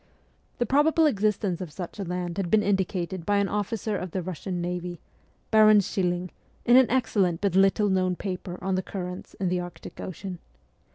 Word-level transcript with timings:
The 0.57 0.65
probable 0.65 1.05
existence 1.05 1.61
of 1.61 1.71
such 1.71 1.99
a 1.99 2.03
land 2.03 2.37
had 2.37 2.49
been 2.49 2.63
indicated 2.63 3.23
by 3.23 3.37
an 3.37 3.47
officer 3.47 3.95
of 3.95 4.09
the 4.09 4.23
Russian 4.23 4.59
navy, 4.59 4.99
Baron 5.51 5.79
Schilling, 5.79 6.31
in 6.65 6.75
an 6.75 6.89
excellent 6.89 7.39
but 7.39 7.53
little 7.55 7.87
known 7.87 8.15
paper 8.15 8.57
on 8.63 8.73
the 8.73 8.81
currents 8.81 9.35
in 9.35 9.49
the 9.49 9.59
Arctic 9.59 9.99
Ocean. 10.01 10.39